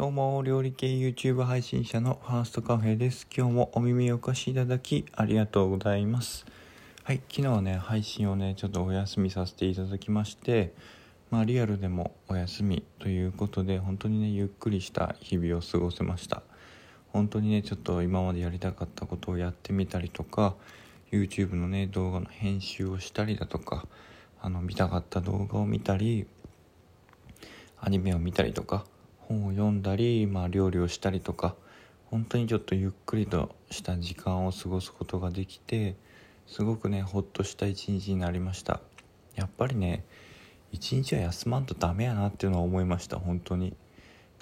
[0.00, 3.26] どうも、料理系 YouTube 配信者のファーストカフェです。
[3.36, 6.46] 今日もお耳をお貸しいただきありがとうございます。
[7.04, 10.72] はい、昨日はね、配信をね、ちょっとお休みさせていただきまして、
[11.30, 16.42] まあリアルでもお休みということで、本当にね、ゆっくりした日々を過ごせました。
[17.12, 20.54] 本当にね、ちょっと今までやりたかったことをやってみたりとか、
[21.12, 23.86] YouTube のね、動画の編集をしたりだとか、
[24.40, 26.26] あの、見たかった動画を見たり、
[27.82, 28.86] アニメを見たりとか
[29.30, 31.54] 本を読んだり、まあ、料理をしたりとか
[32.06, 35.94] 本当にちょっとゆっくりとした時間を過ごすことができて
[36.48, 38.80] すごくねほっとした一日になりました。
[39.36, 40.04] やっぱりね
[40.72, 43.76] 一日は休まんとダメやなっていうのは思いました本当に。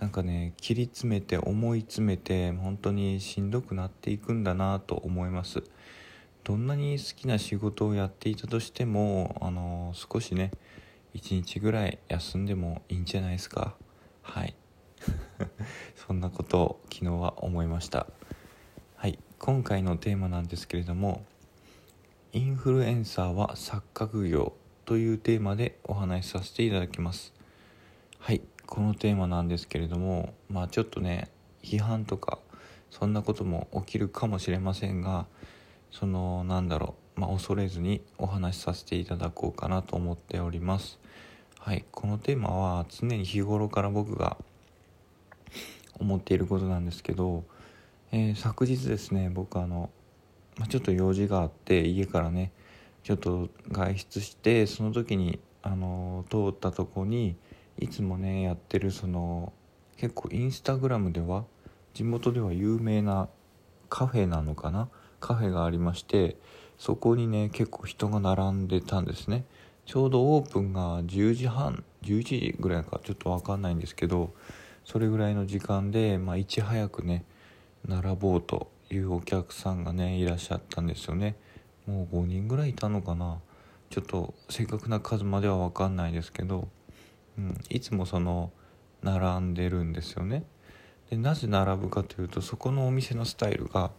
[0.01, 5.62] なんかね切り詰めて思い詰めて本当にしんどくなっていくんだなと思います。
[6.45, 10.50] どんなに好きな仕事をやっていたとしてもあの少しね
[11.14, 13.75] 1日ぐらい休んでもいいんじゃないですか。
[14.23, 14.55] はい。
[15.97, 18.06] そんなことを昨日は思いました。
[18.97, 21.25] はい今回のテーマなんですけれども
[22.33, 24.53] インフルエンサーは錯覚業
[24.84, 27.33] というテーマでお話しさせていただきます。
[28.19, 31.31] はいこのテーマなんですけれどもまあちょっとね
[31.62, 32.39] 批判とか
[32.91, 35.27] そんなことも起きるかもしれませんが
[35.91, 40.98] そのなんだろう、まあ、恐れずにお話しさせていただこうかなと思っております。
[41.61, 44.36] はいこのテーマは常に日頃から僕が
[45.98, 47.44] 思っていることなんですけど、
[48.12, 49.91] えー昨日ですね僕あの、
[50.56, 52.52] まあ、ちょっと用事があって家からね
[53.02, 57.36] ちょっと外出してその時にあの通ったとこに
[57.78, 59.52] いつもねやってるその
[59.96, 61.44] 結構インスタグラムでは
[61.94, 63.28] 地元では有名な
[63.88, 64.88] カフェなのかな
[65.20, 66.36] カフェがありまして
[66.78, 69.44] そこにね結構人が並んでたんですね。
[69.84, 74.34] ちょうどオープンが10時半11時ぐらいかちょっと分かんないんですけど
[74.91, 77.27] それぐらいの時間で、まあ、いち早くね
[77.86, 81.36] 並ぼうというお客さんがねいらっしゃったんですよね。
[81.86, 83.38] もう5人ぐらいいたのかな。
[83.91, 86.69] ちょっと正確な数までは分かんないですけど、
[87.37, 88.50] うん、いつもその
[89.03, 90.44] 並んでるんですよね。
[91.10, 93.91] でなぜ並ぶかというとそこのお店のスタイルが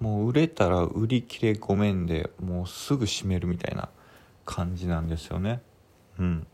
[0.00, 3.90] もう売れたら売り切れごめんでもうすぐ閉めるみたいな
[4.46, 5.60] 感じなんですよね。
[6.18, 6.46] うん。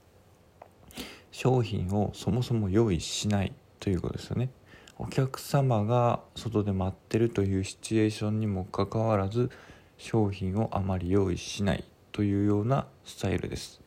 [1.31, 3.53] 商品をそもそも用意しない。
[3.81, 4.51] ということですよね。
[4.99, 9.51] お客様が外で待ってるというシチュエーションにもかかわらず
[9.97, 13.81] 商品をあまり用意しないというようなスタイルです。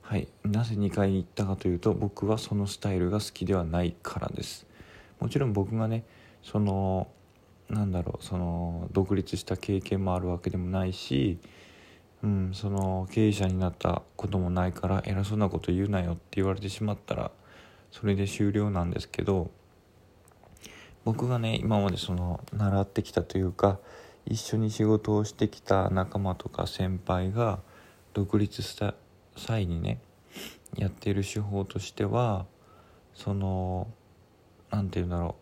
[0.00, 0.28] はい。
[0.44, 4.66] なぜ2回言ったかというと僕はそのスタイルが好きではないからです。
[5.20, 6.04] もちろん僕がね
[6.42, 7.08] その
[7.68, 11.38] なんだろうその独立した経験もあるわけでもないし、
[12.22, 17.30] うん、その経営者になったこともないから偉そうなこと言うなよって言われてしまったら
[17.98, 19.50] それで終了なんですけど
[21.04, 23.78] 僕がね今までその習ってきたというか
[24.26, 27.60] 一緒に仕事をしてきた仲間とか先輩が
[28.12, 28.94] 独立した
[29.36, 29.98] 際にね
[30.76, 32.44] やっている手法としては
[33.14, 33.88] その
[34.70, 35.36] 何て言うんだろ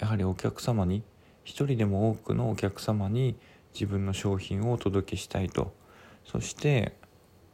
[0.00, 1.02] うやはりお客様に
[1.44, 3.36] 一人でも多くのお客様に
[3.74, 5.74] 自分の商品をお届けしたいと。
[6.24, 6.96] そして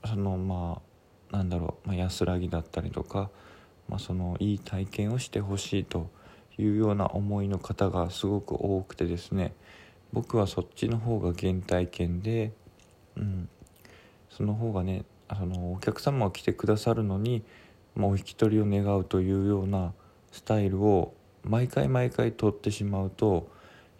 [0.06, 0.81] そのま
[1.32, 3.31] あなんだろう、まあ、安らぎだったりとか、
[3.93, 6.09] まあ、そのいい体験をしてほしいと
[6.57, 9.53] いうような思いの方がすごく多くてですね
[10.15, 12.53] 僕はそっちの方が原体験で、
[13.19, 13.51] うん、
[14.31, 17.43] その方がねそのお客様が来てくださるのに、
[17.95, 19.93] まあ、お引き取りを願うというような
[20.31, 21.13] スタイルを
[21.45, 23.51] 毎回毎回取ってしまうと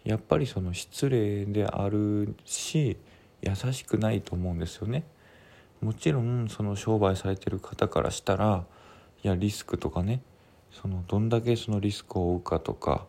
[0.05, 2.97] やっぱりその失礼であるし
[3.43, 5.03] 優しくないと思うんですよね。
[5.81, 8.65] もちろんその商売されてる方からしたら
[9.23, 10.21] やリスクとかね。
[10.71, 13.05] そのどんだけそのリスクを負うかとか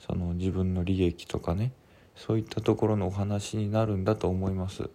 [0.00, 1.72] その自分の利益とかね。
[2.14, 4.88] そういったところのお話になるんだと思います。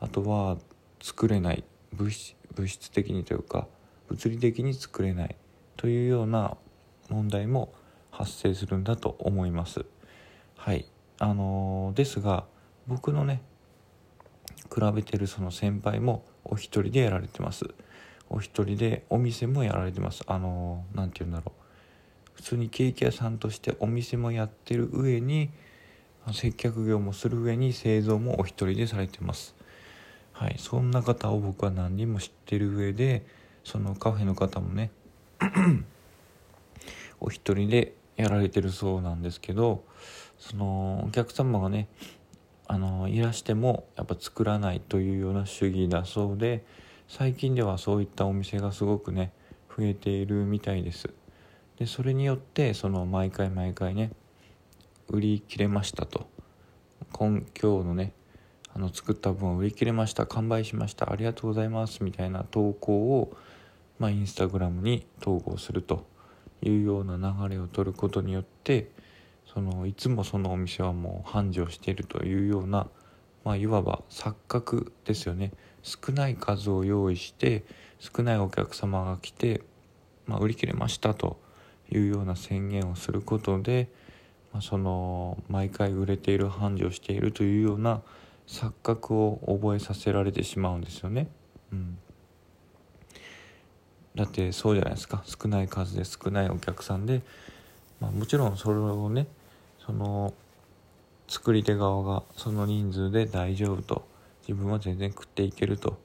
[0.00, 0.56] あとは
[1.02, 1.64] 作れない。
[1.92, 3.66] 物質物質的にというか
[4.08, 5.36] 物理的に作れない。
[5.76, 6.56] というような
[7.08, 7.72] 問題も
[8.10, 9.84] 発生するんだと思います。
[10.56, 10.86] はい。
[11.18, 12.44] あのーですが
[12.86, 13.40] 僕のね
[14.74, 17.64] 比べてるその先輩もお一人でやられてます。
[18.30, 20.22] お一人でお店もやられてます。
[20.26, 21.60] あの何て言うんだろう。
[22.34, 25.50] 普通にケーキ屋さんとしてお店もやってる上に
[26.32, 29.54] 接客業もする上に製造もお一人でされてます。
[30.32, 30.56] はい。
[30.58, 33.24] そんな方を僕は何人も知ってる上で
[33.64, 34.90] そのカフェの方もね
[37.20, 39.84] お一人でやられてるそうなんですけど
[40.38, 41.88] そのお客様がね
[42.66, 46.64] あのいらしてもやっぱ作らないというような主義だそうで
[47.08, 49.32] 最近ではそういったお店がすごくね
[49.76, 51.10] 増えているみたいです。
[51.78, 54.12] でそれによってその毎回毎回ね
[55.08, 56.28] 売り切れましたと。
[57.12, 58.12] 今今日のね
[58.74, 63.36] あの作った分を売り切れました完売しましたありがとうございますみたいな投稿を、
[64.00, 66.12] まあ、インスタグラムに投稿すると。
[66.68, 68.90] いうような流れを取ることによって
[69.52, 72.88] そのいつもそのお店はもう繁盛しているというような、
[73.44, 75.52] まあ、いわば錯覚ですよね。
[75.84, 77.62] 少ない数を用意して
[78.00, 79.60] 少ないお客様が来て、
[80.26, 81.38] まあ、売り切れましたと
[81.92, 83.88] いうような宣言をすることで、
[84.52, 88.00] まあ、その毎回売れている繁盛しているというような
[88.48, 91.28] 錯覚を覚えさせられてしまうんですよね。
[91.70, 91.98] うん、
[94.14, 97.20] だってそうじゃないですか少ない数で少ないお客さんで、
[98.00, 99.26] まあ、もちろんそれをね
[99.84, 100.32] その
[101.28, 104.13] 作り手側がその人数で大丈夫と
[104.46, 105.98] 自分は全然食っていけると。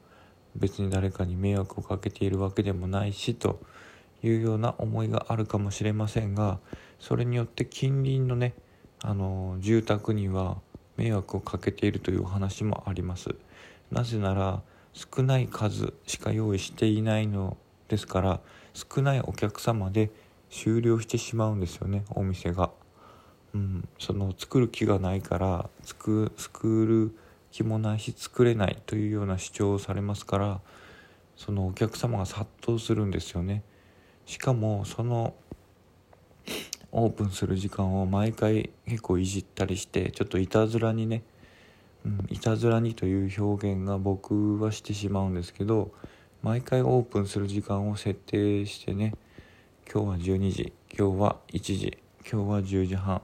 [0.56, 3.60] 別に誰かに迷惑をかけているわけでもないしと。
[4.22, 6.60] いうような思いがあるかもしれませんが。
[7.00, 8.54] それによって近隣のね
[9.02, 10.58] あの住宅には
[10.98, 13.36] 迷惑をかけているという話もあります。
[13.92, 14.62] なぜなら
[14.94, 17.58] 少ない数しか用意していないの
[17.88, 18.40] ですから
[18.74, 20.12] 少ないお客様で
[20.50, 22.72] 終了してしまうんですよねお店が、
[23.54, 26.32] うん、その作る気がないから作
[26.86, 27.16] る
[27.52, 30.62] 気もなし作れないというような主張をされますから
[31.36, 33.64] そのお客様が殺到するんですよね。
[34.26, 35.34] しかもその
[36.92, 41.24] オープンする時間を毎回結構いじったりしてちょっといたずらにね、
[42.06, 45.92] うん、いたずらにという表現が僕はしてしまうんですけど
[46.42, 49.14] 毎回オープンする時間を設定してね
[49.92, 51.98] 今日は12時今日は1時
[52.30, 53.22] 今日は10時半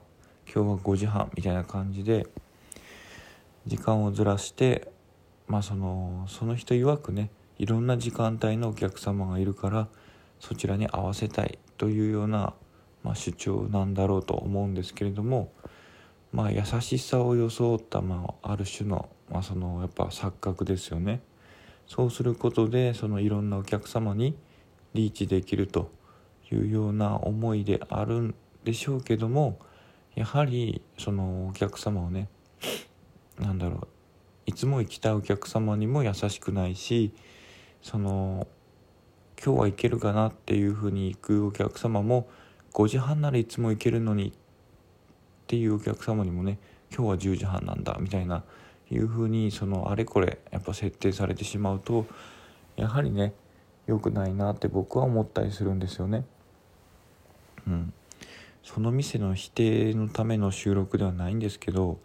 [0.51, 2.27] 今日は5時半みたいな感じで
[3.68, 4.92] 時間をずらして
[5.48, 9.88] まあそのその人曰くねいろんな時間帯のお客様がいるから
[10.40, 12.54] そちらに合わせたいというような、
[13.04, 15.52] まあ、主張なんだろうと思うんですけれども、
[16.32, 21.22] まあ、優しさを装った、まあ、ある種の,、まあそのやっぱ錯覚ですよね。
[21.88, 24.36] そうすることでそのいろんなお客様に
[24.94, 25.92] リーチできると
[26.52, 29.60] いうような思いであるんでしょうけども
[30.16, 32.28] やはりそのお客様をね
[33.40, 33.88] なんだろう
[34.46, 37.12] いつも行きたいお客様にも優しくないし
[37.82, 38.48] その
[39.44, 42.28] 今日は行けるかなっていうふうに行くお客様も
[42.74, 44.32] 5時半ならいつも行けるのにっ
[45.48, 46.58] ていうお客様にもね
[46.96, 48.44] 今日は10時半なんだみたいな
[48.92, 52.06] いうふうにそのあれこれやっぱ設定されてしまうと
[52.76, 53.34] やはりね
[53.88, 56.26] 良くないなって僕は思ったりするんですよね。
[57.68, 57.94] うん、
[58.64, 62.00] その店の否定のための収録ではないんですけど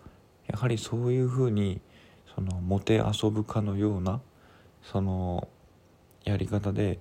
[0.50, 1.80] やはりそういうふうに
[2.34, 4.20] そのもて遊ぶかのような
[4.82, 5.48] その
[6.24, 6.98] やり方で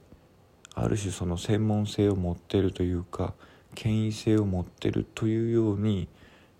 [0.75, 3.33] ある種その専門性を持ってるというか
[3.75, 6.07] 権威性を持ってるというように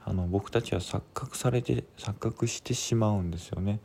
[0.04, 3.80] あの僕たちは錯覚されて錯覚してしまうんですよね。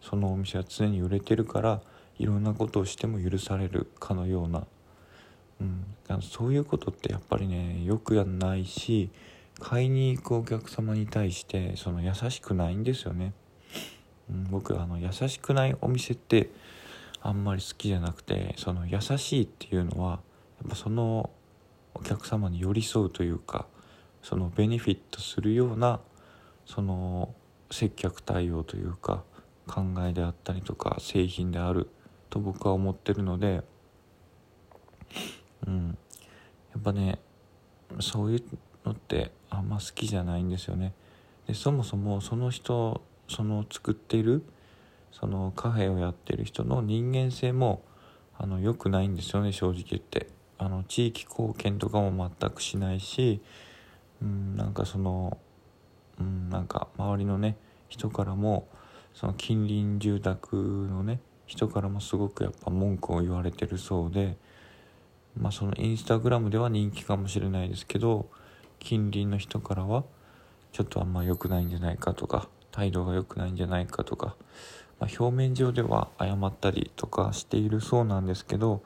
[0.00, 1.80] そのお店は常に売れてるから
[2.18, 4.66] いろんなことをしても許されるかのような、
[5.60, 9.10] うん、そういうことってやっぱりねよくやんないし
[9.60, 13.32] 買いに行くお客様に対してその優しくないんですよね。
[14.30, 16.50] うん、僕あの優しくないお店って
[17.22, 20.20] あんまり好きじゃなくてその優しいっていうのは
[20.60, 21.30] やっぱその
[21.94, 23.66] お客様に寄り添うというか
[24.22, 26.00] そのベネフィットするような
[26.66, 27.34] その
[27.70, 29.22] 接客対応というか
[29.66, 31.88] 考えであったりとか製品である
[32.30, 33.62] と僕は思ってるので
[35.66, 35.98] うん
[36.72, 37.18] やっぱね
[38.00, 38.42] そういう
[38.84, 40.92] のってあんま好きじゃないんですよね。
[41.46, 44.42] でそもそもその人その作っている
[45.12, 47.82] そのカフェをやってる人の人間性も
[48.36, 53.40] あの良くないんですよね正直言ってあの地域貢献とかも全くしないし
[54.22, 55.38] うんなんかその
[56.18, 57.56] うんなんか周りのね
[57.88, 58.68] 人からも
[59.14, 64.36] その近隣住宅のね人からもすごくやっぱ文句を言われてるそうで
[65.38, 68.28] まあそのインスタグラムでは人気かもしれないですけど
[68.78, 70.04] 近隣の人からは
[70.72, 74.36] ちょっとあんま良くないんじゃないかとか態度が良くないんじゃないかとか、
[75.00, 78.82] まあ、表面上では謝ったりとかしているそうなんですけど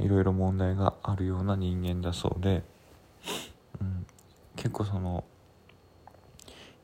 [0.00, 2.62] いろいろ問題があるような人間だそうで、
[3.80, 4.06] うん、
[4.56, 5.24] 結構その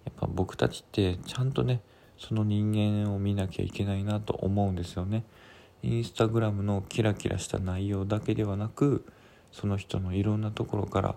[0.04, 1.80] やっぱ僕たちってちゃんとね
[2.18, 5.25] その人間を見なきゃいけないなと思うんですよね。
[5.82, 9.04] インスタグラムのキラキラした内容だけではなく
[9.52, 11.14] その人のいろんなところから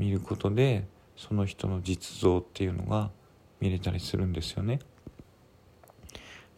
[0.00, 3.10] 見ることでその人の実像っていうのが
[3.60, 4.80] 見れたりするんですよね。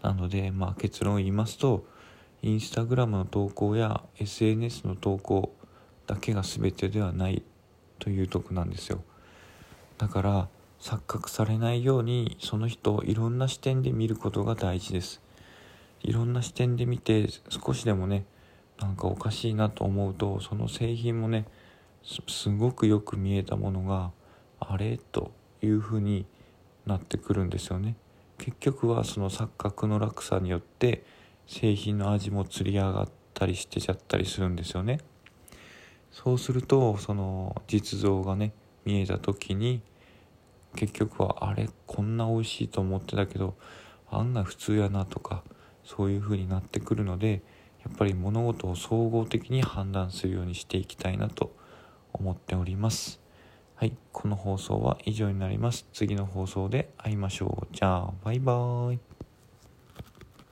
[0.01, 1.85] なので、まあ、結論を言いますと
[2.43, 5.55] インスタグラムの投稿や SNS の投稿
[6.07, 7.43] だけが全てではない
[7.99, 9.03] というとこなんですよ
[9.99, 10.49] だから
[10.81, 15.21] 錯覚されないようにその人をいろんな視点で見ることが大事です
[16.01, 18.25] いろんな視点で見て少しでもね
[18.81, 21.47] なんかおかしいなと思うとその製品もね
[22.05, 24.11] すごくよく見えたものが
[24.61, 24.99] あれ？
[24.99, 25.31] と
[25.63, 26.27] いうふうに
[26.87, 27.97] なってくるんですよね。
[28.39, 31.05] 結局はその錯覚の落差によって
[31.47, 34.99] 製品の味もつり上がったりしてちゃったりするんですよね。
[36.11, 38.53] そうするとその実像がね
[38.85, 39.81] 見えた時に
[40.75, 41.69] 結局はあれ？
[41.87, 43.55] こんな美味しいと思ってたけど
[44.11, 45.45] 案外普通やなとか
[45.85, 47.43] そういう風になってくるので
[47.85, 51.55] やっぱり物事を総合的に判断するようにしていきたいなと
[52.13, 53.21] 思っております。
[53.75, 55.87] はいこの放送は以上になります。
[55.93, 57.75] 次の放送で会いましょう。
[57.75, 59.12] じゃあバイバーイ。